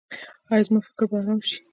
[0.51, 1.57] ایا زما فکر به ارام شي؟